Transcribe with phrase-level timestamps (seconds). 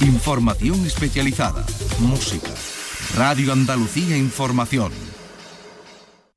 [0.00, 1.64] Información especializada.
[2.00, 2.50] Música.
[3.16, 5.05] Radio Andalucía Información.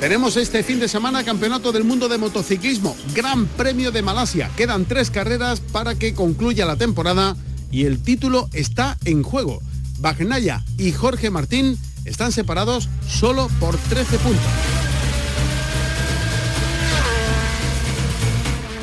[0.00, 4.50] Tenemos este fin de semana Campeonato del Mundo de Motociclismo, Gran Premio de Malasia.
[4.54, 7.34] Quedan tres carreras para que concluya la temporada
[7.72, 9.62] y el título está en juego.
[9.98, 14.44] Bagnaya y Jorge Martín están separados solo por 13 puntos.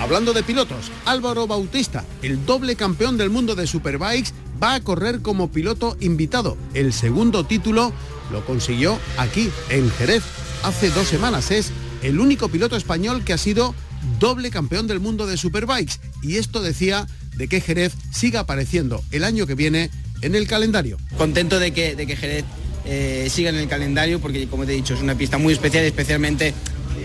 [0.02, 5.22] Hablando de pilotos, Álvaro Bautista, el doble campeón del mundo de Superbikes, va a correr
[5.22, 6.58] como piloto invitado.
[6.74, 7.94] El segundo título
[8.32, 10.24] lo consiguió aquí, en Jerez,
[10.64, 11.52] hace dos semanas.
[11.52, 13.76] Es el único piloto español que ha sido
[14.20, 16.00] doble campeón del mundo de Superbikes.
[16.22, 19.90] Y esto decía de que Jerez siga apareciendo el año que viene
[20.22, 20.98] en el calendario.
[21.18, 22.46] Contento de que, de que Jerez
[22.86, 25.84] eh, siga en el calendario porque, como te he dicho, es una pista muy especial,
[25.86, 26.54] especialmente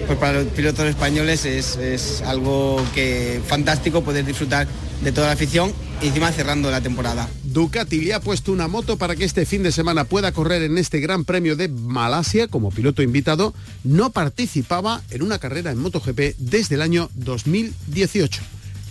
[0.07, 4.67] pues para los pilotos españoles es, es, algo que fantástico poder disfrutar
[5.03, 7.29] de toda la afición y encima cerrando la temporada.
[7.45, 10.79] Ducati le ha puesto una moto para que este fin de semana pueda correr en
[10.79, 13.55] este Gran Premio de Malasia como piloto invitado.
[13.85, 18.43] No participaba en una carrera en MotoGP desde el año 2018.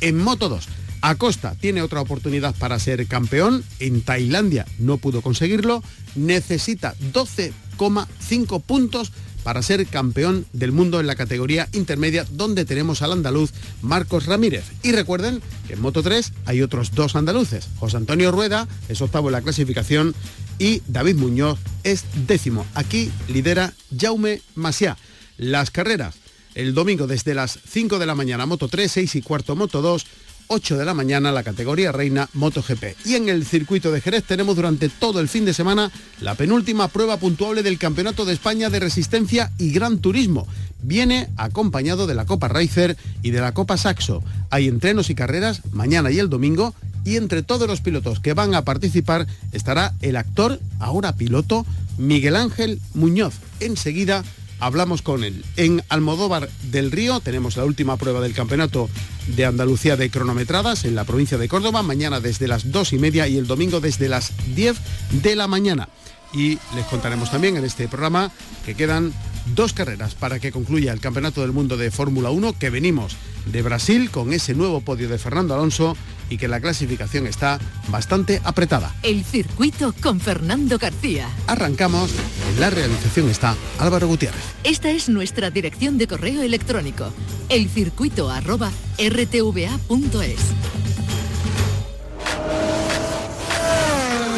[0.02, 0.68] En Moto 2,
[1.02, 3.64] Acosta tiene otra oportunidad para ser campeón.
[3.80, 5.84] En Tailandia no pudo conseguirlo.
[6.16, 9.12] Necesita 12,5 puntos
[9.44, 14.66] para ser campeón del mundo en la categoría intermedia donde tenemos al andaluz Marcos Ramírez.
[14.84, 17.68] Y recuerden que en Moto 3 hay otros dos andaluces.
[17.78, 20.16] José Antonio Rueda es octavo en la clasificación
[20.60, 22.66] y David Muñoz es décimo.
[22.74, 24.98] Aquí lidera Jaume Maciá.
[25.38, 26.16] Las carreras
[26.58, 30.08] el domingo desde las 5 de la mañana Moto 3, 6 y cuarto Moto 2,
[30.48, 33.06] 8 de la mañana la categoría reina MotoGP.
[33.06, 35.92] Y en el circuito de Jerez tenemos durante todo el fin de semana
[36.22, 40.48] la penúltima prueba puntuable del Campeonato de España de Resistencia y Gran Turismo.
[40.82, 44.24] Viene acompañado de la Copa Racer y de la Copa Saxo.
[44.50, 48.54] Hay entrenos y carreras mañana y el domingo y entre todos los pilotos que van
[48.54, 51.66] a participar estará el actor, ahora piloto,
[51.98, 53.36] Miguel Ángel Muñoz.
[53.60, 54.24] Enseguida
[54.60, 55.44] hablamos con él.
[55.56, 58.90] En Almodóvar del Río tenemos la última prueba del campeonato
[59.28, 63.28] de Andalucía de cronometradas en la provincia de Córdoba, mañana desde las dos y media
[63.28, 64.78] y el domingo desde las 10
[65.24, 65.90] de la mañana.
[66.34, 68.32] Y les contaremos también en este programa
[68.66, 69.14] que quedan
[69.56, 73.16] dos carreras para que concluya el Campeonato del Mundo de Fórmula 1, que venimos
[73.46, 75.96] de Brasil con ese nuevo podio de Fernando Alonso
[76.30, 78.96] y que la clasificación está bastante apretada.
[79.04, 81.30] El circuito con Fernando García.
[81.48, 82.12] Arrancamos,
[82.52, 84.44] en la realización está Álvaro Gutiérrez.
[84.64, 87.12] Esta es nuestra dirección de correo electrónico,
[87.50, 90.40] elcircuito arroba rtva.es.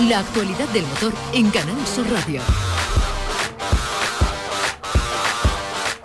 [0.07, 2.41] La actualidad del motor en Canal Sur Radio.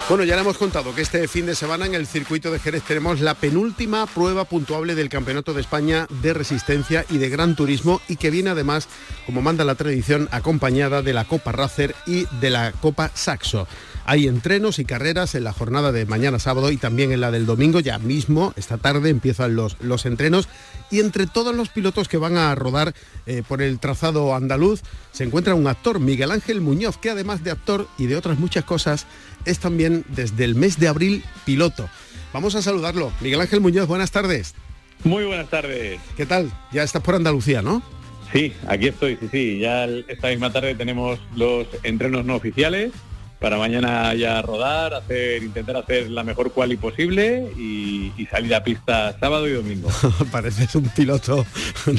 [0.06, 2.82] Bueno, ya le hemos contado que este fin de semana en el circuito de Jerez
[2.82, 8.02] tenemos la penúltima prueba puntuable del Campeonato de España de Resistencia y de Gran Turismo
[8.06, 8.86] y que viene además,
[9.24, 13.66] como manda la tradición, acompañada de la Copa Racer y de la Copa Saxo.
[14.06, 17.46] Hay entrenos y carreras en la jornada de mañana sábado y también en la del
[17.46, 17.80] domingo.
[17.80, 20.46] Ya mismo, esta tarde, empiezan los, los entrenos.
[20.90, 22.94] Y entre todos los pilotos que van a rodar
[23.24, 24.82] eh, por el trazado andaluz,
[25.12, 28.64] se encuentra un actor, Miguel Ángel Muñoz, que además de actor y de otras muchas
[28.64, 29.06] cosas,
[29.46, 31.88] es también desde el mes de abril piloto.
[32.34, 33.10] Vamos a saludarlo.
[33.22, 34.54] Miguel Ángel Muñoz, buenas tardes.
[35.02, 35.98] Muy buenas tardes.
[36.16, 36.52] ¿Qué tal?
[36.72, 37.82] Ya estás por Andalucía, ¿no?
[38.32, 39.58] Sí, aquí estoy, sí, sí.
[39.60, 42.92] Ya esta misma tarde tenemos los entrenos no oficiales
[43.44, 48.64] para mañana ya rodar, hacer, intentar hacer la mejor quali posible y, y salir a
[48.64, 49.90] pista sábado y domingo.
[50.32, 51.44] Pareces un piloto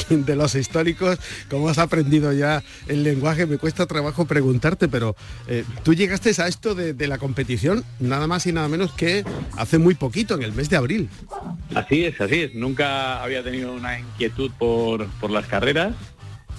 [0.09, 5.15] de los históricos, como has aprendido ya el lenguaje, me cuesta trabajo preguntarte, pero
[5.47, 9.23] eh, tú llegaste a esto de, de, la competición nada más y nada menos que
[9.55, 11.09] hace muy poquito, en el mes de abril.
[11.75, 12.55] Así es, así es.
[12.55, 15.93] Nunca había tenido una inquietud por, por las carreras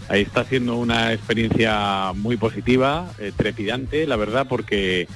[0.09, 5.09] ahí está siendo una experiencia muy positiva, eh, trepidante, la verdad, porque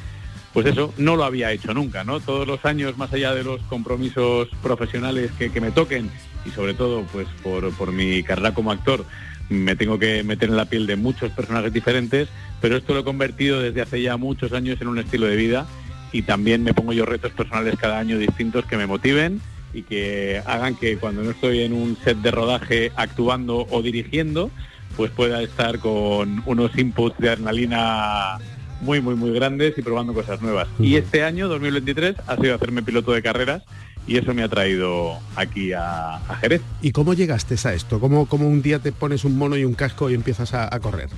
[0.53, 2.19] pues eso, no lo había hecho nunca, ¿no?
[2.19, 6.11] Todos los años, más allá de los compromisos profesionales que, que me toquen,
[6.45, 9.05] y sobre todo pues por, por mi carrera como actor,
[9.49, 12.29] me tengo que meter en la piel de muchos personajes diferentes,
[12.61, 15.67] pero esto lo he convertido desde hace ya muchos años en un estilo de vida
[16.13, 19.41] y también me pongo yo retos personales cada año distintos que me motiven
[19.73, 24.51] y que hagan que cuando no estoy en un set de rodaje actuando o dirigiendo,
[24.97, 28.39] pues pueda estar con unos inputs de adrenalina
[28.81, 30.69] muy, muy, muy grandes y probando cosas nuevas.
[30.79, 33.63] Y este año, 2023, ha sido hacerme piloto de carreras
[34.07, 36.63] y eso me ha traído aquí a, Jerez.
[36.83, 38.01] ¿Y cómo llegaste a esto?
[38.01, 41.09] ¿Cómo, ¿Cómo, un día te pones un mono y un casco y empiezas a, correr?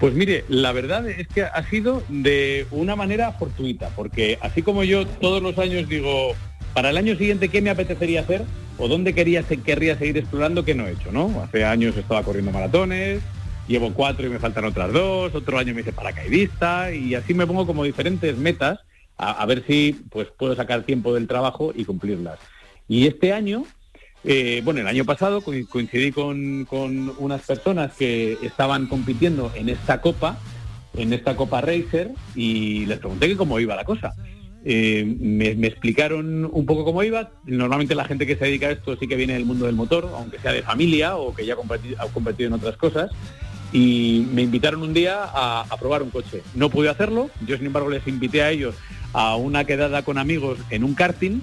[0.00, 4.82] Pues mire, la verdad es que ha sido de una manera fortuita, porque así como
[4.82, 6.34] yo todos los años digo,
[6.74, 8.42] para el año siguiente, ¿qué me apetecería hacer?
[8.78, 10.64] ¿O dónde quería, querría seguir explorando?
[10.64, 11.12] ¿Qué no he hecho?
[11.12, 11.42] ¿no?
[11.42, 13.20] Hace años estaba corriendo maratones,
[13.68, 17.46] llevo cuatro y me faltan otras dos, otro año me hice paracaidista y así me
[17.46, 18.80] pongo como diferentes metas
[19.18, 22.40] a, ver si pues puedo sacar tiempo del trabajo y cumplirlas.
[22.88, 23.64] Y este año,
[24.24, 26.66] eh, bueno, el año pasado coincidí con,
[27.18, 30.38] unas personas que estaban compitiendo en esta copa,
[30.94, 34.12] en esta copa Racer, y les pregunté que cómo iba la cosa.
[34.64, 37.30] Eh, me, explicaron un poco cómo iba.
[37.44, 40.10] Normalmente la gente que se dedica a esto sí que viene del mundo del motor,
[40.14, 43.10] aunque sea de familia o que ya ha competido en otras cosas
[43.72, 46.42] y me invitaron un día a, probar un coche.
[46.54, 48.74] No pude hacerlo, yo sin embargo les invité a ellos
[49.12, 51.40] a una quedada con amigos en un karting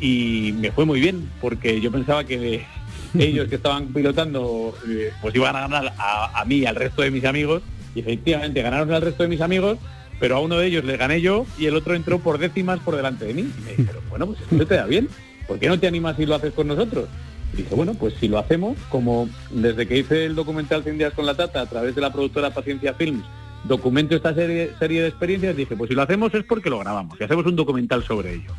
[0.00, 2.64] y me fue muy bien porque yo pensaba que
[3.18, 7.10] ellos que estaban pilotando eh, pues iban a ganar a, mí y al resto de
[7.10, 7.62] mis amigos
[7.94, 9.78] y efectivamente ganaron al resto de mis amigos
[10.20, 12.96] pero a uno de ellos le gané yo y el otro entró por décimas por
[12.96, 15.08] delante de mí y me dijeron bueno pues esto te da bien
[15.46, 17.08] ¿por qué no te animas y lo haces con nosotros?
[17.52, 21.12] Y dije, bueno, pues si lo hacemos, como desde que hice el documental 100 días
[21.12, 23.24] con la tata a través de la productora Paciencia Films,
[23.64, 27.18] documento esta serie, serie de experiencias, dije, pues si lo hacemos es porque lo grabamos,
[27.20, 28.52] y hacemos un documental sobre ello.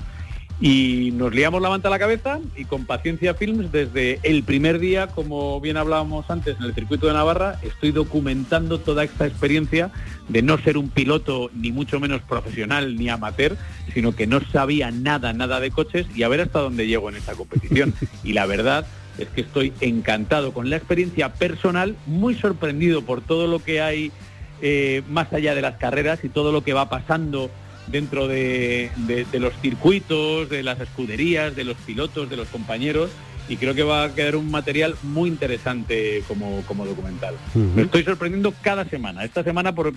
[0.62, 4.80] Y nos liamos la manta a la cabeza y con Paciencia Films desde el primer
[4.80, 9.92] día, como bien hablábamos antes en el circuito de Navarra, estoy documentando toda esta experiencia
[10.30, 13.58] de no ser un piloto ni mucho menos profesional ni amateur,
[13.94, 17.18] sino que no sabía nada, nada de coches y a ver hasta dónde llego en
[17.18, 17.94] esta competición.
[18.24, 18.86] Y la verdad
[19.18, 24.12] es que estoy encantado con la experiencia personal, muy sorprendido por todo lo que hay
[24.62, 27.52] eh, más allá de las carreras y todo lo que va pasando
[27.88, 28.92] dentro de,
[29.34, 33.12] los circuitos, de las escuderías, de los pilotos, de los compañeros
[33.48, 37.36] y creo que va a quedar un material muy interesante como, como documental.
[37.76, 39.24] Me estoy sorprendiendo cada semana.
[39.24, 39.94] Esta semana por,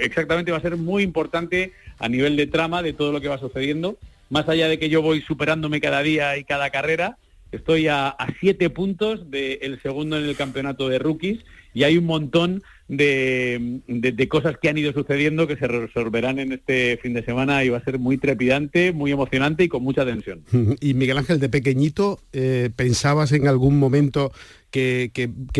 [0.00, 3.38] exactamente va a ser muy importante a nivel de trama de todo lo que va
[3.38, 3.96] sucediendo.
[4.28, 7.16] Más allá de que yo voy superándome cada día y cada carrera,
[7.52, 11.40] estoy a, siete puntos del segundo en el campeonato de rookies
[11.72, 16.98] y hay un montón de, cosas que han ido sucediendo que se resolverán en este
[17.02, 20.42] fin de semana y va a ser muy trepidante, muy emocionante y con mucha tensión.
[20.80, 24.32] Y Miguel Ángel, de pequeñito, eh, ¿pensabas en algún momento
[24.70, 25.10] que,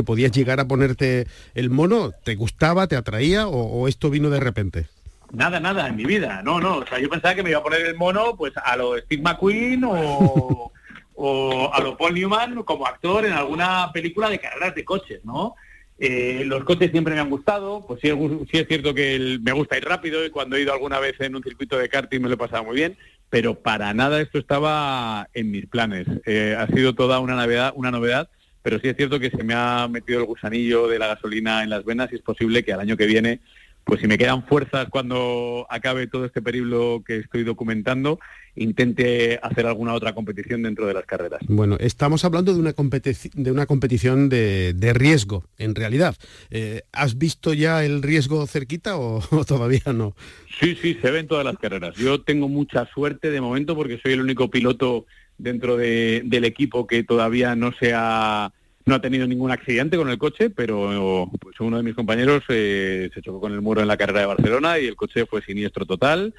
[0.05, 2.13] podías llegar a ponerte el mono?
[2.25, 4.87] ¿Te gustaba, te atraía o, esto vino de repente?
[5.33, 6.43] Nada, nada, en mi vida.
[6.43, 6.79] No, no.
[6.79, 9.23] O sea, yo pensaba que me iba a poner el mono pues a lo Steve
[9.23, 10.73] McQueen o,
[11.15, 15.55] o a lo Paul Newman como actor en alguna película de carreras de coches, ¿no?
[16.03, 19.85] Eh, los coches siempre me han gustado, pues sí, es cierto que me gusta ir
[19.85, 22.39] rápido y cuando he ido alguna vez en un circuito de karting me lo he
[22.39, 22.97] pasado muy bien,
[23.29, 26.07] pero para nada esto estaba en mis planes.
[26.25, 28.31] Eh, ha sido toda una novedad, una novedad,
[28.63, 31.69] pero sí es cierto que se me ha metido el gusanillo de la gasolina en
[31.69, 33.41] las venas y es posible que al año que viene
[33.85, 38.21] pues si me quedan fuerzas cuando acabe todo este periplo que estoy documentando,
[38.55, 41.41] intente hacer alguna otra competición dentro de las carreras.
[41.49, 46.17] Bueno, estamos hablando de una, de una competición de, riesgo, en realidad.
[46.51, 50.15] Eh, ¿Has visto ya el riesgo cerquita o, todavía no?
[50.61, 51.97] Sí, sí, se ve en todas las carreras.
[51.97, 55.07] Yo tengo mucha suerte de momento porque soy el único piloto
[55.39, 58.53] dentro del equipo que todavía no se ha
[58.87, 63.11] no ha tenido ningún accidente con el coche, pero pues, uno de mis compañeros eh,
[63.13, 65.85] se chocó con el muro en la carrera de Barcelona y el coche fue siniestro
[65.87, 66.35] total.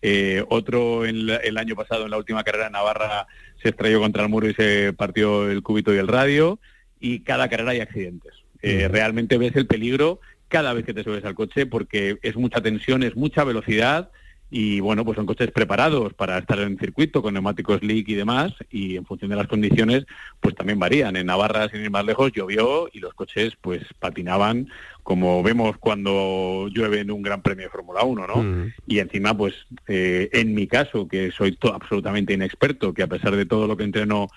[0.00, 3.26] Eh, otro en el año pasado, en la última carrera de Navarra,
[3.62, 6.58] se estrelló contra el muro y se partió el cúbito y el radio.
[6.98, 8.32] Y cada carrera hay accidentes.
[8.62, 12.60] Eh, realmente ves el peligro cada vez que te subes al coche porque es mucha
[12.60, 14.10] tensión, es mucha velocidad
[14.54, 18.52] y bueno, pues son coches preparados para estar en circuito con neumáticos leak y demás
[18.70, 20.04] y en función de las condiciones
[20.40, 21.16] pues también varían.
[21.16, 24.68] En Navarra, sin ir más lejos, llovió y los coches pues patinaban
[25.02, 28.42] como vemos cuando llueve en un Gran Premio de Fórmula 1, ¿no?
[28.42, 28.74] Mm.
[28.86, 29.54] Y encima pues
[29.88, 33.84] eh, en mi caso, que soy absolutamente inexperto, que a pesar de todo lo que
[33.84, 34.28] entreno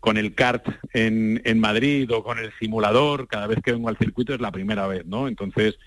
[0.00, 3.96] con el kart en, en Madrid o con el simulador, cada vez que vengo al
[3.96, 5.28] circuito es la primera vez, ¿no?
[5.28, 5.78] Entonces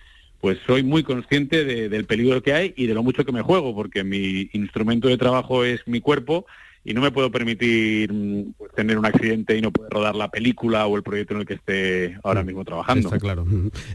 [0.46, 3.74] pues soy muy consciente del peligro que hay y de lo mucho que me juego,
[3.74, 6.46] porque mi instrumento de trabajo es mi cuerpo
[6.84, 10.30] y no me puedo permitir mm, pues, tener un accidente y no poder rodar la
[10.30, 13.08] película o el proyecto en el que esté ahora mismo trabajando.
[13.08, 13.44] Está claro.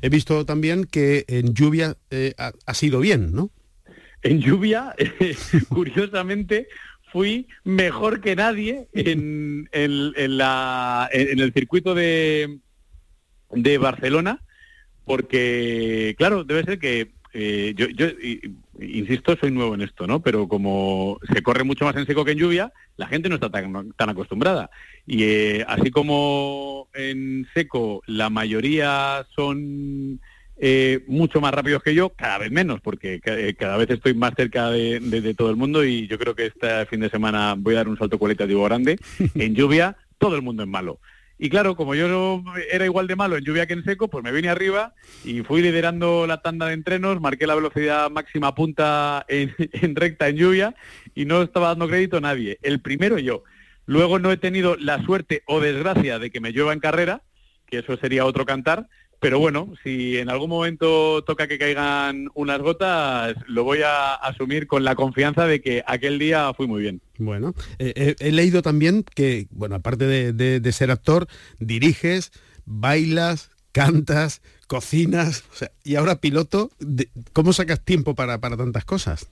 [0.03, 3.53] He visto también que en lluvia eh, ha, sido bien, ¿no?
[4.23, 4.97] En lluvia,
[5.69, 6.67] curiosamente,
[7.13, 12.59] fui mejor que nadie en, la, en el circuito de,
[13.53, 14.43] de Barcelona
[15.11, 18.07] porque, claro, debe ser que eh, yo, yo
[18.81, 20.23] insisto, soy nuevo en esto, ¿no?
[20.23, 23.51] Pero como se corre mucho más en seco que en lluvia, la gente no está
[23.51, 24.71] tan, tan acostumbrada.
[25.09, 30.21] Y eh, así como en seco la mayoría son
[30.59, 33.19] eh, mucho más rápidos que yo, cada vez menos, porque
[33.59, 37.01] cada vez estoy más cerca de, todo el mundo y yo creo que este fin
[37.01, 38.97] de semana voy a dar un salto cualitativo grande.
[39.35, 41.01] En lluvia, todo el mundo es malo.
[41.43, 44.31] Y claro, como yo era igual de malo en lluvia que en seco, pues me
[44.31, 44.93] vine arriba
[45.25, 50.29] y fui liderando la tanda de entrenos, marqué la velocidad máxima punta en, en recta
[50.29, 50.75] en lluvia
[51.15, 52.59] y no estaba dando crédito a nadie.
[52.61, 53.43] El primero yo.
[53.87, 57.23] Luego no he tenido la suerte o desgracia de que me llueva en carrera,
[57.67, 58.89] que eso sería otro cantar,
[59.21, 64.67] pero bueno, si en algún momento toca que caigan unas gotas, lo voy a asumir
[64.67, 67.03] con la confianza de que aquel día fui muy bien.
[67.19, 72.33] Bueno, eh, he leído también que, bueno, aparte de, ser actor, diriges,
[72.65, 75.45] bailas, cantas, cocinas,
[75.85, 76.71] y ahora piloto.
[77.35, 79.29] ¿Cómo sacas tiempo para, para tantas cosas?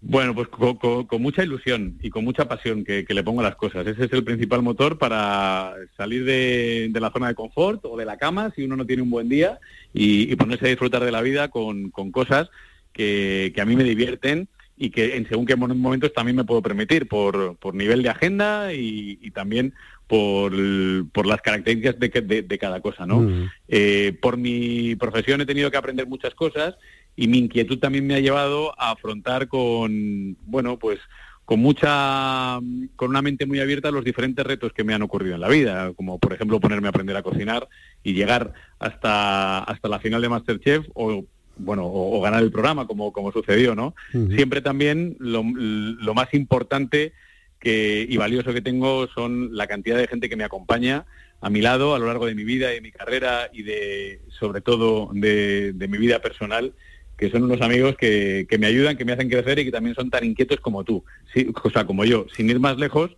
[0.00, 3.86] Bueno, pues con, mucha ilusión y con mucha pasión que, le pongo a las cosas.
[3.86, 8.18] Ese es el principal motor para salir de, la zona de confort o de la
[8.18, 9.58] cama si uno no tiene un buen día
[9.92, 12.50] y, ponerse a disfrutar de la vida con, cosas
[12.92, 17.08] que, a mí me divierten y que en según qué momentos también me puedo permitir
[17.08, 19.72] por, nivel de agenda y, también
[20.06, 23.20] por, las características de, cada cosa, ¿no?
[23.20, 23.50] Mm.
[23.68, 26.76] Eh, por mi profesión he tenido que aprender muchas cosas
[27.16, 31.00] y mi inquietud también me ha llevado a afrontar con, bueno, pues
[31.46, 32.58] con mucha,
[32.96, 35.92] con una mente muy abierta los diferentes retos que me han ocurrido en la vida,
[35.94, 37.68] como por ejemplo ponerme a aprender a cocinar
[38.02, 41.24] y llegar hasta, hasta la final de Masterchef o
[41.58, 43.94] bueno, o, ganar el programa, como, como sucedió, ¿no?
[44.34, 47.14] Siempre también lo, lo, más importante
[47.58, 51.06] que, y valioso que tengo son la cantidad de gente que me acompaña
[51.40, 54.20] a mi lado a lo largo de mi vida y de mi carrera y de,
[54.28, 56.74] sobre todo, de, de mi vida personal
[57.16, 60.10] que son unos amigos que, me ayudan, que me hacen crecer y que también son
[60.10, 62.26] tan inquietos como tú, sí, o sea, como yo.
[62.34, 63.16] Sin ir más lejos,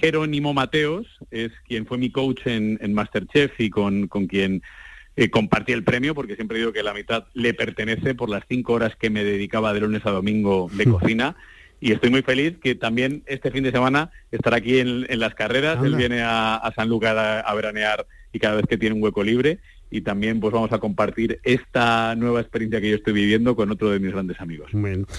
[0.00, 4.62] Jerónimo Mateos es quien fue mi coach en, Masterchef y con, quien
[5.16, 8.74] eh, compartí el premio, porque siempre digo que la mitad le pertenece por las cinco
[8.74, 11.36] horas que me dedicaba de lunes a domingo de cocina.
[11.78, 15.84] Y estoy muy feliz que también este fin de semana estará aquí en, las carreras.
[15.84, 19.58] Él viene a, San Lucas a veranear y cada vez que tiene un hueco libre
[19.90, 23.90] y también pues vamos a compartir esta nueva experiencia que yo estoy viviendo con otro
[23.90, 24.70] de mis grandes amigos.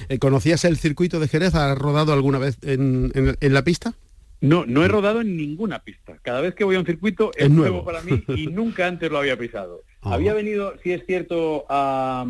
[0.10, 1.56] Eh, ¿Conocías el circuito de Jerez?
[1.56, 3.94] ¿Has rodado alguna vez en, la pista?
[4.40, 6.18] No, no he rodado en ninguna pista.
[6.22, 7.84] Cada vez que voy a un circuito es, nuevo.
[7.84, 9.82] para mí y nunca antes lo había pisado.
[10.02, 10.14] Ah.
[10.14, 12.26] Había venido, si es cierto, a,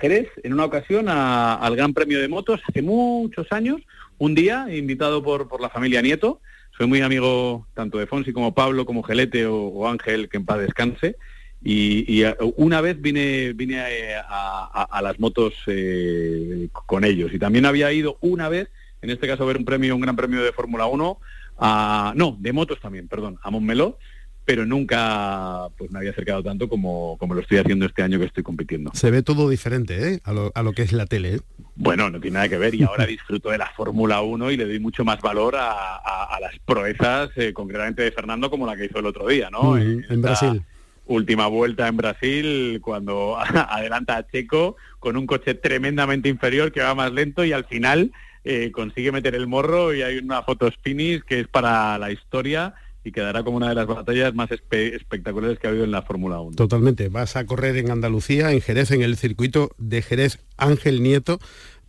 [0.00, 3.80] Jerez en una ocasión al Gran Premio de Motos hace muchos años,
[4.18, 6.40] un día, invitado por, por la familia Nieto.
[6.76, 10.60] Soy muy amigo tanto de Fonsi como Pablo, como Gelete o Ángel, que en paz
[10.60, 11.16] descanse.
[11.62, 12.22] Y,
[12.56, 13.80] una vez vine, vine
[14.28, 18.68] a, las motos eh, con ellos y también había ido una vez,
[19.02, 21.18] en este caso a ver un premio, un gran premio de Fórmula 1,
[21.58, 23.98] a, no, de motos también, perdón, a Montmeló,
[24.44, 28.26] pero nunca pues me había acercado tanto como, como lo estoy haciendo este año que
[28.26, 28.92] estoy compitiendo.
[28.94, 30.20] Se ve todo diferente ¿eh?
[30.24, 31.34] a, lo, que es la tele.
[31.34, 31.40] ¿eh?
[31.74, 34.64] Bueno, no tiene nada que ver y ahora disfruto de la Fórmula 1 y le
[34.64, 39.06] doy mucho más valor a, las proezas, concretamente de Fernando, como la que hizo el
[39.06, 39.76] otro día, ¿no?
[39.76, 40.62] en Brasil
[41.08, 46.94] última vuelta en Brasil cuando adelanta a Checo con un coche tremendamente inferior que va
[46.94, 48.12] más lento y al final
[48.44, 52.74] eh, consigue meter el morro y hay una foto spinis que es para la historia
[53.04, 56.40] y quedará como una de las batallas más espectaculares que ha habido en la Fórmula
[56.40, 56.56] 1.
[56.56, 57.08] Totalmente.
[57.08, 61.38] Vas a correr en Andalucía, en Jerez, en el circuito de Jerez Ángel Nieto.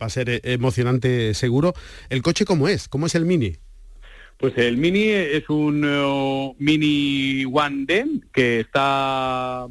[0.00, 1.74] Va a ser eh, emocionante seguro.
[2.08, 2.88] ¿El coche cómo es?
[2.88, 3.56] ¿Cómo es el Mini?
[4.40, 9.66] Pues el Mini es un eh, Mini One D que está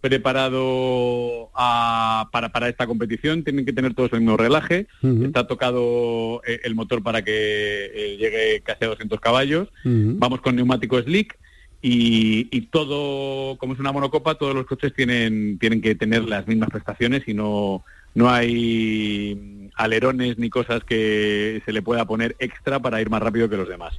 [0.00, 3.42] preparado para, esta competición.
[3.42, 4.86] Tienen que tener todos el mismo relaje.
[5.24, 9.68] Está tocado eh, el motor para que eh, llegue casi a 200 caballos.
[9.84, 11.36] Vamos con neumático slick.
[11.84, 16.46] Y, y, todo, como es una monocopa, todos los coches tienen, tienen que tener las
[16.46, 17.82] mismas prestaciones y no,
[18.14, 23.48] no hay alerones ni cosas que se le pueda poner extra para ir más rápido
[23.48, 23.94] que los demás.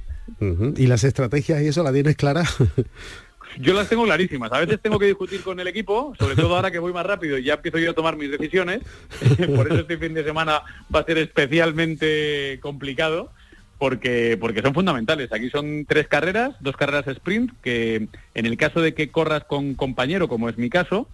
[0.76, 2.44] ¿Y las estrategias y eso la tienes clara?
[3.58, 4.52] Yo las tengo clarísimas.
[4.52, 7.38] A veces tengo que discutir con el equipo, sobre todo ahora que voy más rápido
[7.38, 8.80] y ya empiezo yo a tomar mis decisiones.
[9.54, 10.62] Por eso este fin de semana
[10.92, 13.30] va a ser especialmente complicado.
[13.76, 15.32] Porque, porque son fundamentales.
[15.32, 19.74] Aquí son tres carreras, dos carreras sprint, que en el caso de que corras con
[19.74, 21.08] compañero, como es mi caso,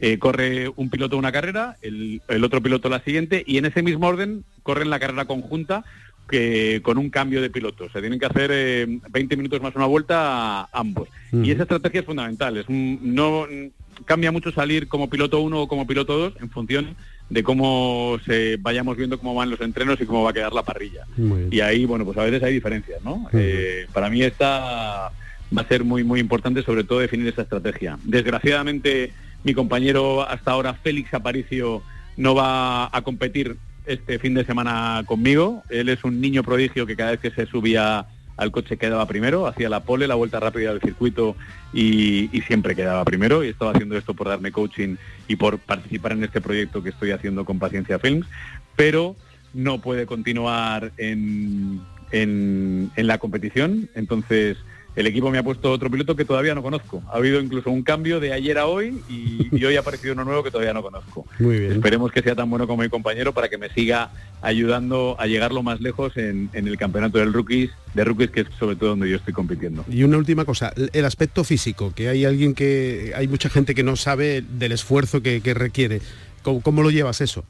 [0.00, 4.06] eh, corre un piloto una carrera, el, otro piloto la siguiente, y en ese mismo
[4.06, 5.84] orden corren la carrera conjunta
[6.28, 7.90] que con un cambio de piloto.
[7.90, 11.08] Se tienen que hacer 20 eh, minutos más una vuelta a ambos.
[11.32, 12.56] Y esa estrategia es fundamental.
[12.56, 13.46] Es no,
[14.04, 16.96] cambia mucho salir como piloto 1 o como piloto 2 en función
[17.28, 20.64] de cómo se vayamos viendo cómo van los entrenos y cómo va a quedar la
[20.64, 21.06] parrilla.
[21.50, 23.28] Y ahí, bueno, pues a veces hay diferencias, ¿no?
[23.32, 25.10] Eh, para mí esta
[25.56, 27.98] va a ser muy, muy importante, sobre todo definir esta estrategia.
[28.04, 29.12] Desgraciadamente,
[29.44, 31.82] mi compañero hasta ahora, Félix Aparicio,
[32.16, 33.56] no va a competir
[33.86, 35.62] este fin de semana conmigo.
[35.68, 38.06] Él es un niño prodigio que cada vez que se subía
[38.36, 41.36] al coche quedaba primero, hacía la pole, la vuelta rápida del circuito
[41.74, 43.44] y, siempre quedaba primero.
[43.44, 44.96] Y estaba haciendo esto por darme coaching
[45.28, 48.26] y por participar en este proyecto que estoy haciendo con Paciencia Films,
[48.76, 49.14] pero
[49.52, 51.80] no puede continuar en,
[52.12, 53.90] en, en la competición.
[53.94, 54.56] Entonces,
[55.00, 57.02] el equipo me ha puesto otro piloto que todavía no conozco.
[57.08, 60.42] Ha habido incluso un cambio de ayer a hoy y, hoy ha aparecido uno nuevo
[60.42, 61.26] que todavía no conozco.
[61.38, 61.72] Muy bien.
[61.72, 64.10] Esperemos que sea tan bueno como mi compañero para que me siga
[64.42, 68.46] ayudando a llegar lo más lejos en, el campeonato del rookies, de rookies que es
[68.58, 69.84] sobre todo donde yo estoy compitiendo.
[69.88, 73.82] Y una última cosa, el aspecto físico, que hay alguien que hay mucha gente que
[73.82, 76.00] no sabe del esfuerzo que, requiere.
[76.42, 77.44] ¿Cómo lo llevas eso?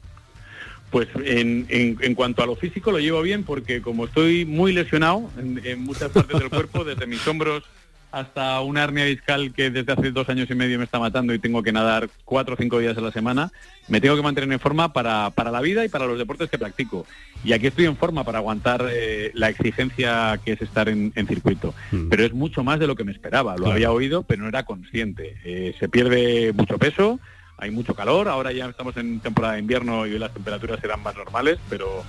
[0.91, 5.31] Pues en, en, cuanto a lo físico lo llevo bien porque como estoy muy lesionado
[5.37, 7.63] en, muchas partes del cuerpo, desde mis hombros
[8.11, 11.39] hasta una hernia discal que desde hace dos años y medio me está matando y
[11.39, 13.51] tengo que nadar cuatro o cinco días a la semana,
[13.87, 16.59] me tengo que mantener en forma para, para la vida y para los deportes que
[16.59, 17.05] practico.
[17.43, 21.73] Y aquí estoy en forma para aguantar eh, la exigencia que es estar en, circuito.
[21.91, 22.09] Mm.
[22.09, 23.55] Pero es mucho más de lo que me esperaba.
[23.57, 25.37] Lo había oído, pero no era consciente.
[25.45, 27.19] Eh, se pierde mucho peso,
[27.61, 31.15] hay mucho calor, ahora ya estamos en temporada de invierno y las temperaturas serán más
[31.15, 32.03] normales, pero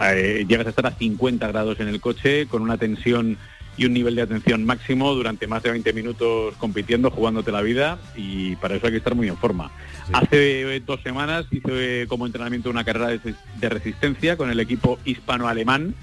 [0.00, 3.36] eh, llegas a estar a 50 grados en el coche con una tensión
[3.76, 7.98] y un nivel de atención máximo durante más de 20 minutos compitiendo, jugándote la vida
[8.16, 9.70] y para eso hay que estar muy en forma.
[10.14, 15.94] Hace eh, dos semanas hice como entrenamiento una carrera de, resistencia con el equipo hispano-alemán,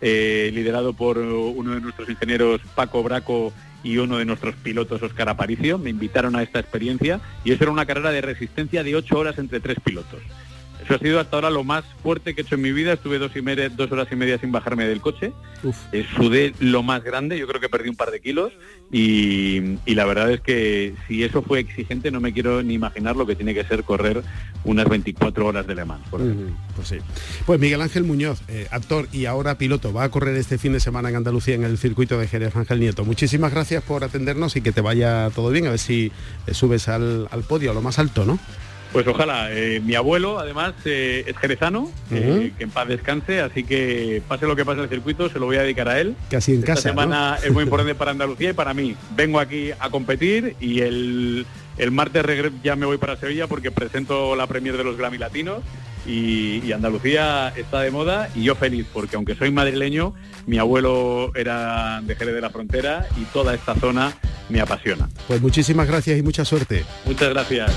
[0.00, 3.52] eh, liderado por uno de nuestros ingenieros, Paco Braco,
[3.86, 7.72] y uno de nuestros pilotos, Oscar Aparicio, me invitaron a esta experiencia y eso era
[7.72, 10.20] una carrera de resistencia de ocho horas entre tres pilotos.
[10.84, 12.92] Eso ha sido hasta ahora lo más fuerte que he hecho en mi vida.
[12.92, 15.32] Estuve dos, y media, dos horas y media sin bajarme del coche.
[15.92, 18.52] Eh, sudé lo más grande, yo creo que perdí un par de kilos.
[18.92, 23.26] Y, la verdad es que si eso fue exigente, no me quiero ni imaginar lo
[23.26, 24.22] que tiene que ser correr
[24.64, 26.06] unas 24 horas de Le Mans.
[26.08, 26.20] Por
[26.74, 26.98] pues sí.
[27.46, 30.80] Pues Miguel Ángel Muñoz, eh, actor y ahora piloto, va a correr este fin de
[30.80, 33.04] semana en Andalucía en el circuito de Jerez Ángel Nieto.
[33.04, 35.66] Muchísimas gracias por atendernos y que te vaya todo bien.
[35.66, 36.12] A ver si
[36.46, 38.38] eh, subes al, al podio, a lo más alto, ¿no?
[38.92, 39.52] Pues ojalá.
[39.52, 44.46] Eh, mi abuelo, además, eh, es jerezano, eh, que en paz descanse, así que pase
[44.46, 46.16] lo que pase en el circuito, se lo voy a dedicar a él.
[46.30, 48.96] Casi en Esta semana es muy importante para Andalucía y para mí.
[49.14, 51.46] Vengo aquí a competir y el,
[51.78, 52.24] el martes
[52.62, 55.62] ya me voy para Sevilla porque presento la premier de los Grammy Latinos
[56.06, 60.14] y, Andalucía está de moda y yo feliz porque aunque soy madrileño,
[60.46, 64.12] mi abuelo era de Jerez de la Frontera y toda esta zona
[64.48, 65.08] me apasiona.
[65.26, 66.84] Pues muchísimas gracias y mucha suerte.
[67.04, 67.72] Muchas gracias.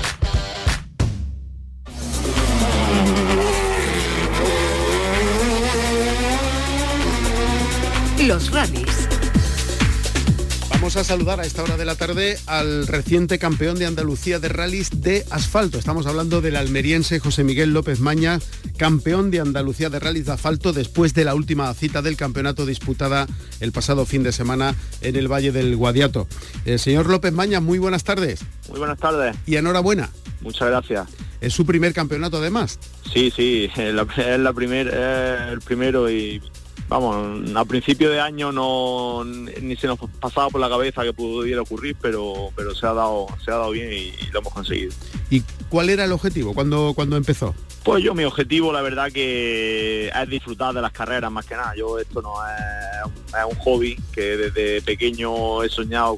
[10.68, 14.50] Vamos a saludar a esta hora de la tarde al reciente campeón de Andalucía de
[14.50, 15.78] rallies de asfalto.
[15.78, 18.38] Estamos hablando del almeriense José Miguel López Maña,
[18.76, 23.26] campeón de Andalucía de rallies de asfalto después de la última cita del campeonato disputada
[23.60, 26.28] el pasado fin de semana en el Valle del Guadiato.
[26.66, 28.44] El señor López Maña, muy buenas tardes.
[28.68, 29.36] Muy buenas tardes.
[29.46, 30.10] Y enhorabuena.
[30.42, 31.08] Muchas gracias.
[31.40, 32.78] ¿Es su primer campeonato además?
[33.10, 36.42] Sí, sí, es, la primer, el primero y
[36.90, 41.62] vamos, a principio de año no ni se nos pasaba por la cabeza que pudiera
[41.62, 44.92] ocurrir, pero pero se ha dado se ha dado bien y, lo hemos conseguido.
[45.30, 47.54] ¿Y cuál era el objetivo cuando cuando empezó?
[47.84, 51.74] Pues yo mi objetivo la verdad que es disfrutar de las carreras más que nada.
[51.76, 56.16] Yo esto no es, un hobby que desde pequeño he soñado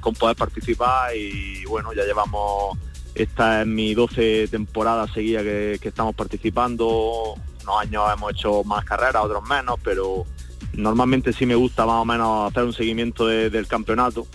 [0.00, 2.78] con, poder participar y bueno, ya llevamos
[3.16, 7.34] esta es mi 12 temporada seguida que, que estamos participando
[7.66, 10.24] unos años hemos hecho más carreras, otros menos, pero
[10.72, 14.26] normalmente sí me gusta más o menos hacer un seguimiento del campeonato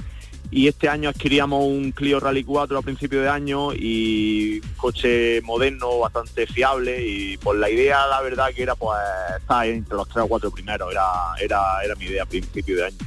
[0.52, 5.42] y este año adquiríamos un Clio Rally 4 a principio de año y un coche
[5.44, 9.00] moderno bastante fiable y por la idea la verdad que era pues
[9.40, 11.04] estar entre los tres o cuatro primeros, era,
[11.42, 12.98] era, era mi idea a principio de año.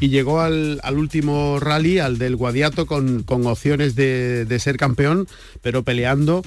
[0.00, 5.26] Y llegó al, último rally, al del Guadiato, con, opciones de, ser campeón,
[5.62, 6.42] pero peleando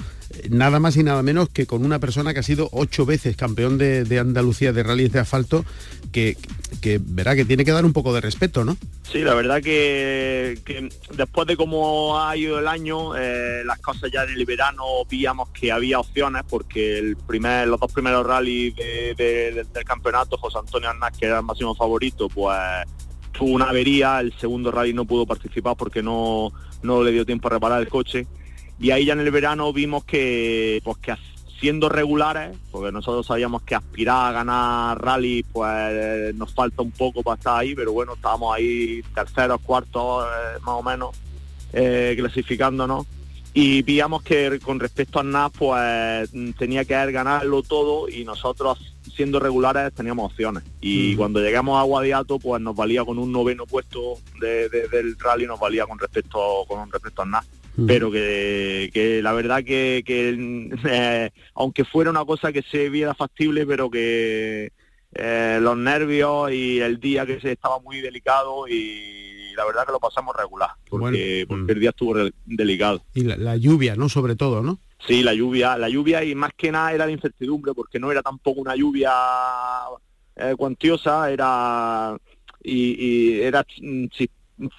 [0.50, 3.78] nada más y nada menos que con una persona que ha sido ocho veces campeón
[3.78, 5.64] de, Andalucía de rallies de asfalto,
[6.12, 6.36] que,
[6.80, 8.76] que verá que tiene que dar un poco de respeto, ¿no?
[9.10, 10.58] Sí, la verdad que
[11.16, 15.50] después de cómo ha ido el año, eh, las cosas ya en el verano víamos
[15.50, 18.74] que había opciones porque el primer, los dos primeros rallies
[19.16, 22.58] del campeonato, José Antonio Arnaz, que era el máximo favorito, pues
[23.32, 27.48] tuvo una avería, el segundo rally no pudo participar porque no, no le dio tiempo
[27.48, 28.26] a reparar el coche.
[28.78, 31.14] Y ahí ya en el verano vimos que, pues que
[31.58, 37.22] siendo regulares, porque nosotros sabíamos que aspirar a ganar rally, pues nos falta un poco
[37.22, 41.16] para estar ahí, pero bueno, estábamos ahí terceros, cuartos, eh, más o menos,
[41.72, 43.06] eh, clasificándonos.
[43.54, 49.40] Y veíamos que con respecto a NAS, pues tenía que ganarlo todo y nosotros siendo
[49.40, 50.62] regulares teníamos opciones.
[50.82, 55.58] Y cuando llegamos a Guadiato, pues nos valía con un noveno puesto del rally, nos
[55.58, 57.46] valía con respecto con respecto a NAS
[57.86, 63.90] pero que, la verdad que, eh, aunque fuera una cosa que se viera factible, pero
[63.90, 64.72] que
[65.12, 69.92] eh, los nervios y el día que se estaba muy delicado y la verdad que
[69.92, 73.02] lo pasamos regular, porque, porque el día estuvo delicado.
[73.14, 74.08] Y la, lluvia, ¿no?
[74.08, 74.78] Sobre todo, ¿no?
[75.06, 78.22] Sí, la lluvia, la lluvia y más que nada era de incertidumbre, porque no era
[78.22, 79.12] tampoco una lluvia
[80.36, 82.16] eh, cuantiosa, era
[82.62, 83.64] y, y era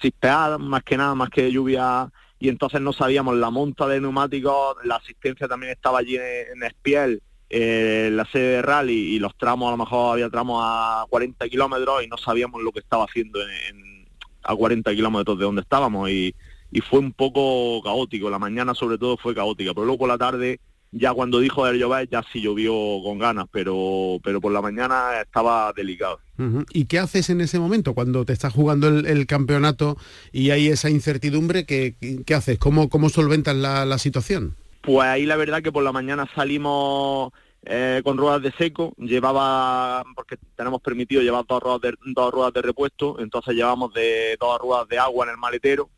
[0.00, 4.76] chispeada más que nada, más que lluvia y entonces no sabíamos la monta de neumáticos,
[4.84, 9.68] la asistencia también estaba allí en, Espiel, eh, la sede de rally y los tramos,
[9.68, 13.40] a lo mejor había tramos a 40 kilómetros y no sabíamos lo que estaba haciendo
[13.40, 14.06] en,
[14.44, 16.34] a 40 kilómetros de donde estábamos y,
[16.88, 20.60] fue un poco caótico, la mañana sobre todo fue caótica, pero luego la tarde
[20.92, 22.72] ya cuando dijo de llover ya sí llovió
[23.02, 26.20] con ganas, pero, pero por la mañana estaba delicado.
[26.72, 29.96] ¿Y qué haces en ese momento cuando te estás jugando el, campeonato
[30.32, 31.66] y hay esa incertidumbre?
[31.66, 32.58] ¿Qué, qué haces?
[32.58, 34.54] ¿Cómo, cómo solventas la, situación?
[34.82, 37.32] Pues ahí la verdad que por la mañana salimos
[37.64, 42.52] eh, con ruedas de seco, llevaba, porque tenemos permitido llevar dos ruedas de, dos ruedas
[42.52, 45.90] de repuesto, entonces llevamos de dos ruedas de agua en el maletero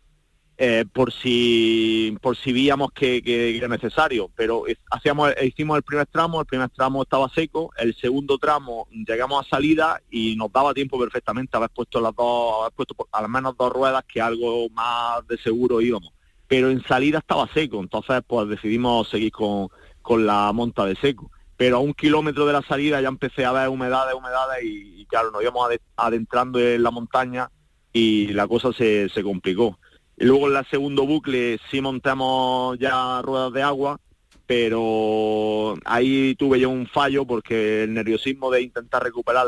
[0.62, 3.22] eh, por si por si víamos que,
[3.56, 4.30] era necesario.
[4.36, 9.46] Pero hacíamos, hicimos el primer tramo, el primer tramo estaba seco, el segundo tramo llegamos
[9.46, 13.56] a salida y nos daba tiempo perfectamente haber puesto las dos, haber puesto al menos
[13.56, 16.12] dos ruedas que algo más de seguro íbamos.
[16.46, 19.68] Pero en salida estaba seco, entonces pues decidimos seguir con,
[20.02, 21.30] con la monta de seco.
[21.56, 25.30] Pero a un kilómetro de la salida ya empecé a ver humedades, humedades y, claro,
[25.30, 27.50] nos íbamos adentrando en la montaña
[27.94, 29.78] y la cosa se, se complicó
[30.20, 34.00] luego en la segundo bucle sí montamos ya ruedas de agua,
[34.46, 39.46] pero ahí tuve yo un fallo porque el nerviosismo de intentar recuperar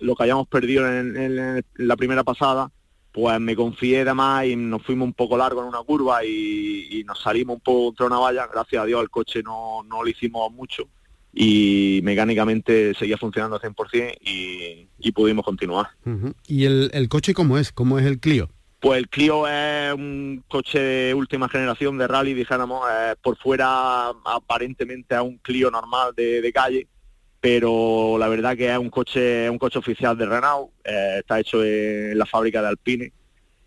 [0.00, 2.70] lo que habíamos perdido en, la primera pasada,
[3.12, 7.02] pues me confié de más y nos fuimos un poco largo en una curva y,
[7.06, 8.48] nos salimos un poco contra una valla.
[8.52, 10.88] Gracias a Dios el coche no, no lo hicimos mucho
[11.32, 15.88] y mecánicamente seguía funcionando al 100% y, y pudimos continuar.
[16.46, 17.72] ¿Y el, el coche cómo es?
[17.72, 18.50] ¿Cómo es el Clio?
[18.80, 22.82] Pues el Clio es un coche de última generación de rally, dijéramos,
[23.20, 26.88] por fuera aparentemente a un Clio normal de, calle,
[27.40, 31.62] pero la verdad que es un coche, un coche oficial de Renault, eh, está hecho
[31.62, 33.12] en la fábrica de Alpine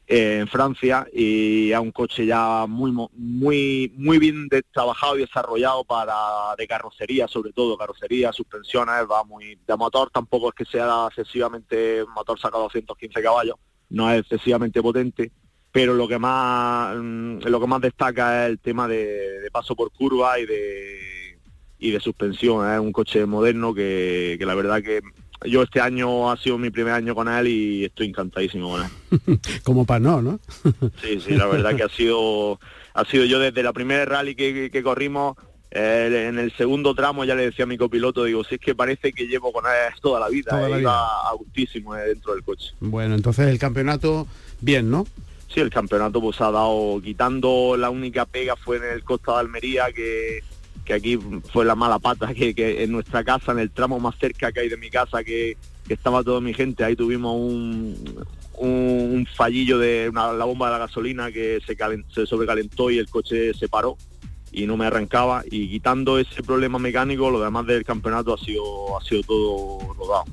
[0.07, 5.83] eh, en Francia y es un coche ya muy muy muy bien trabajado y desarrollado
[5.83, 6.15] para
[6.57, 12.03] de carrocería, sobre todo carrocería, suspensiones, va muy de motor tampoco es que sea excesivamente
[12.15, 13.57] motor sacado a 215 caballos
[13.93, 15.31] no es excesivamente potente,
[15.71, 19.91] pero lo que más mm, lo que más destaca es el tema de, paso por
[19.91, 21.39] curva y de
[21.79, 22.69] y de suspensión.
[22.71, 25.01] Es un coche moderno que, la verdad que
[25.45, 29.39] yo este año ha sido mi primer año con él y estoy encantadísimo con él.
[29.63, 30.39] Como para no, ¿no?
[31.01, 32.59] sí, sí, la verdad que ha sido
[32.93, 35.35] ha sido yo desde la primera rally que, corrimos
[35.75, 38.75] eh, en el segundo tramo ya le decía a mi copiloto, digo, si es que
[38.75, 39.71] parece que llevo con él
[40.03, 42.73] toda la vida, toda eh, a gustísimo eh, dentro del coche.
[42.79, 44.27] Bueno, entonces el campeonato,
[44.61, 45.07] bien, ¿no?
[45.51, 49.39] Sí, el campeonato pues ha dado, quitando la única pega fue en el Costa de
[49.39, 50.41] Almería, que,
[50.85, 51.17] que aquí
[51.51, 54.59] fue la mala pata, que, que, en nuestra casa, en el tramo más cerca que
[54.59, 55.57] hay de mi casa, que,
[55.89, 58.25] estaba toda mi gente, ahí tuvimos un,
[58.57, 61.75] un, fallillo de la bomba de la gasolina que se,
[62.13, 63.97] se sobrecalentó y el coche se paró
[64.53, 65.43] y no me arrancaba.
[65.49, 70.25] Y quitando ese problema mecánico lo demás del campeonato ha sido ha sido todo rodado.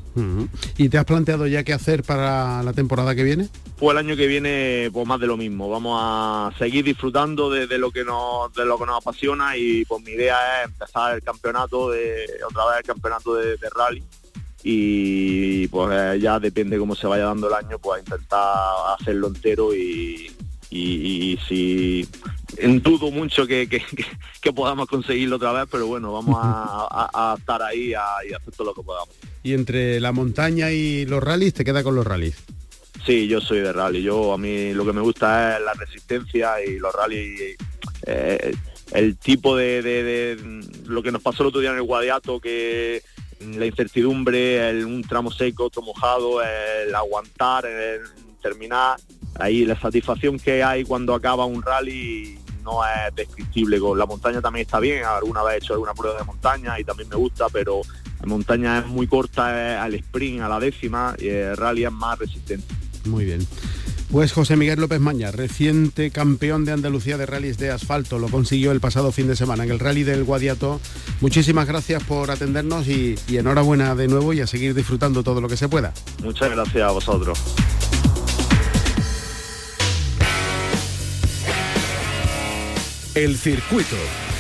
[0.77, 3.49] Y te has planteado ya qué hacer para la temporada que viene
[3.81, 5.71] pues el año que viene pues más de lo mismo.
[5.71, 10.05] Vamos a seguir disfrutando de, lo que nos de lo que nos apasiona y pues
[10.05, 14.05] mi idea es empezar el campeonato de otra vez el campeonato de, rally.
[14.63, 18.55] Y pues eh, ya depende cómo se vaya dando el año pues intentar
[18.99, 20.31] hacerlo entero y,
[20.69, 22.07] y, si
[22.83, 23.83] dudo mucho que,
[24.55, 28.83] podamos conseguirlo otra vez, pero bueno, vamos a, estar ahí y hacer todo lo que
[28.83, 29.15] podamos.
[29.43, 32.37] ¿Y entre la montaña y los rallies te queda con los rallies?
[33.05, 34.03] Sí, yo soy de rally.
[34.03, 37.57] Yo a mí lo que me gusta es la resistencia y los rallies.
[38.07, 38.55] Eh,
[38.93, 40.37] el tipo de,
[40.87, 43.03] lo que nos pasó el otro día en el Guadiato, que
[43.41, 48.03] la incertidumbre, el, un tramo seco, otro mojado, el aguantar, el
[48.43, 48.99] terminar,
[49.39, 53.79] ahí la satisfacción que hay cuando acaba un rally no es descriptible.
[53.79, 56.85] Con la montaña también está bien, alguna vez he hecho alguna prueba de montaña y
[56.85, 57.83] también me gusta, pero
[58.21, 62.19] la montaña es muy corta al sprint, a la décima, y el rally es más
[62.19, 62.67] resistente.
[63.05, 63.47] Muy bien.
[64.11, 68.73] Pues José Miguel López Maña, reciente campeón de Andalucía de rallies de asfalto, lo consiguió
[68.73, 70.81] el pasado fin de semana en el rally del Guadiato.
[71.21, 75.49] Muchísimas gracias por atendernos y, y enhorabuena de nuevo y a seguir disfrutando todo lo
[75.49, 75.93] que se pueda.
[76.25, 77.39] Muchas gracias a vosotros.
[83.17, 83.97] El circuito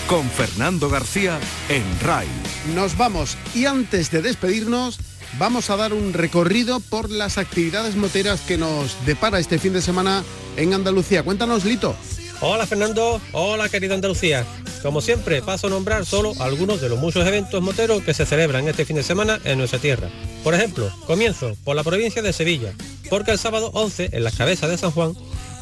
[0.06, 2.28] con Fernando García en RAI.
[2.72, 5.00] Nos vamos y antes de despedirnos
[5.40, 9.82] vamos a dar un recorrido por las actividades moteras que nos depara este fin de
[9.82, 10.22] semana
[10.56, 11.24] en Andalucía.
[11.24, 11.96] Cuéntanos, Lito.
[12.42, 14.46] Hola Fernando, hola querida Andalucía.
[14.82, 18.68] Como siempre, paso a nombrar solo algunos de los muchos eventos moteros que se celebran
[18.68, 20.08] este fin de semana en nuestra tierra.
[20.44, 22.72] Por ejemplo, comienzo por la provincia de Sevilla,
[23.10, 25.14] porque el sábado 11, en las cabezas de San Juan,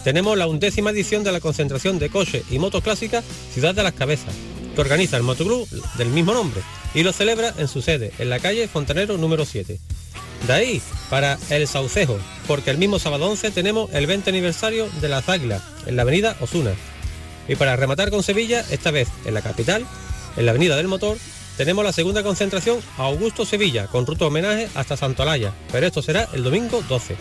[0.09, 3.93] tenemos la undécima edición de la concentración de coche y motos clásicas Ciudad de las
[3.93, 4.33] Cabezas,
[4.75, 5.69] que organiza el motoclub
[5.99, 6.63] del mismo nombre
[6.95, 9.79] y lo celebra en su sede, en la calle Fontanero número 7.
[10.47, 15.11] De ahí para el Saucejo, porque el mismo sábado 11 tenemos el 20 aniversario de
[15.11, 16.73] las Águilas, en la avenida Osuna.
[17.47, 19.85] Y para rematar con Sevilla, esta vez en la capital,
[20.39, 21.19] en la avenida del Motor,
[21.59, 26.31] tenemos la segunda concentración a Augusto Sevilla, con ruta homenaje hasta Santolaya, pero esto será
[26.33, 27.15] el domingo 12.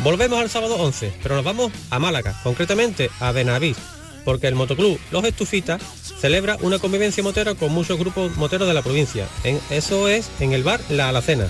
[0.00, 3.78] Volvemos al sábado 11, pero nos vamos a Málaga, concretamente a Benavís,
[4.24, 5.80] porque el motoclub Los Estufitas
[6.20, 9.26] celebra una convivencia motera con muchos grupos moteros de la provincia.
[9.70, 11.48] Eso es en el bar La Alacena.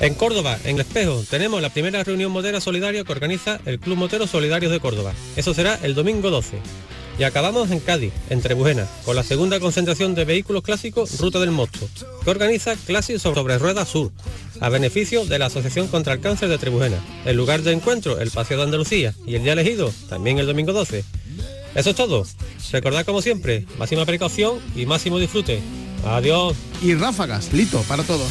[0.00, 3.96] En Córdoba, en el Espejo, tenemos la primera reunión motera solidaria que organiza el Club
[3.96, 5.14] Motero Solidarios de Córdoba.
[5.36, 6.58] Eso será el domingo 12.
[7.18, 11.50] Y acabamos en Cádiz, en Trebujena, con la segunda concentración de vehículos clásicos Ruta del
[11.50, 11.88] Mosto,
[12.22, 14.12] que organiza Classic sobre Rueda Sur,
[14.60, 17.02] a beneficio de la Asociación contra el Cáncer de Trebujena.
[17.24, 20.74] El lugar de encuentro, el Paseo de Andalucía, y el día elegido, también el domingo
[20.74, 21.04] 12.
[21.74, 22.26] Eso es todo.
[22.72, 25.60] Recordad como siempre, máxima precaución y máximo disfrute.
[26.04, 26.54] Adiós.
[26.82, 28.30] Y ráfagas, Lito, para todos.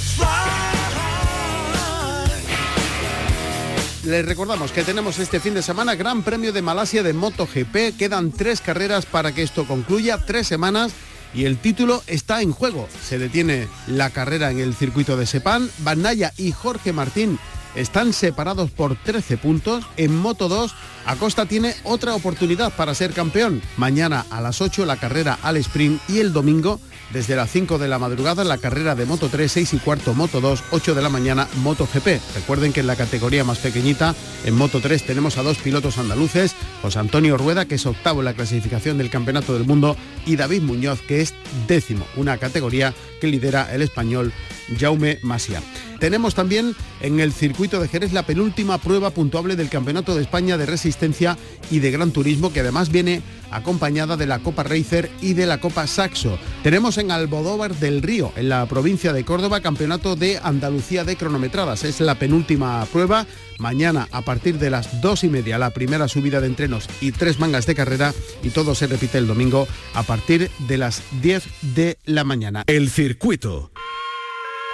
[4.06, 7.98] Les recordamos que tenemos este fin de semana Gran Premio de Malasia de MotoGP.
[7.98, 10.92] Quedan tres carreras para que esto concluya, tres semanas
[11.34, 12.88] y el título está en juego.
[13.04, 15.72] Se detiene la carrera en el circuito de Sepán.
[15.80, 17.40] Banaya y Jorge Martín
[17.74, 19.84] están separados por 13 puntos.
[19.98, 20.76] En Moto 2,
[21.08, 23.60] Acosta tiene otra oportunidad para ser campeón.
[23.76, 26.80] Mañana a las 8 la carrera al sprint y el domingo
[27.12, 30.42] desde las 5 de la madrugada la carrera de Moto 3, 6 y cuarto Moto
[30.42, 32.20] 2, 8 de la mañana Moto GP.
[32.36, 34.16] Recuerden que en la categoría más pequeñita,
[34.46, 38.26] en Moto 3, tenemos a dos pilotos andaluces, José Antonio Rueda, que es octavo en
[38.26, 41.34] la clasificación del Campeonato del Mundo, y David Muñoz, que es
[41.68, 44.34] décimo, una categoría que lidera el español
[44.80, 45.62] Jaume Masia.
[46.00, 50.58] Tenemos también en el circuito de Jerez la penúltima prueba puntuable del Campeonato de España
[50.58, 51.38] de Resistencia
[51.72, 55.60] y de Gran Turismo, que además viene acompañada de la Copa Racer y de la
[55.60, 56.38] Copa Saxo.
[56.64, 61.84] Tenemos en Albodóvar del Río, en la provincia de Córdoba, Campeonato de Andalucía de Cronometradas.
[61.84, 63.26] Es la penúltima prueba.
[63.58, 67.40] Mañana a partir de las dos y media la primera subida de entrenos y tres
[67.40, 71.44] mangas de carrera y todo se repite el domingo a partir de las 10
[71.76, 72.64] de la mañana.
[72.68, 73.72] El circuito.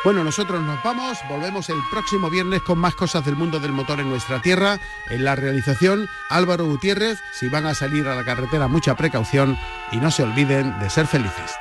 [0.03, 3.99] Bueno, nosotros nos vamos, volvemos el próximo viernes con más cosas del mundo del motor
[3.99, 4.79] en nuestra tierra.
[5.11, 7.19] En la realización, Álvaro Gutiérrez.
[7.31, 9.59] Si van a salir a la carretera, mucha precaución
[9.91, 11.51] y no se olviden de ser felices.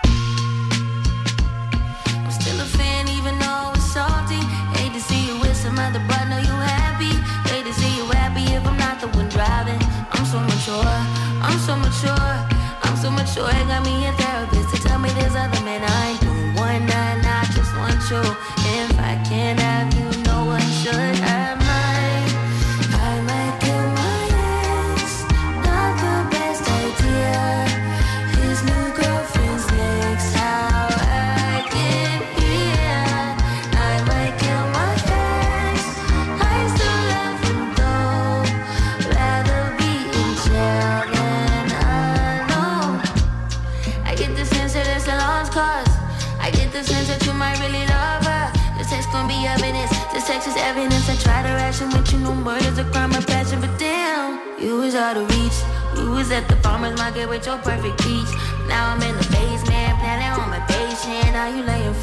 [57.26, 58.33] With your perfect peach.
[58.66, 61.33] Now I'm in the basement, planning on my patient.
[61.33, 61.94] Now you laying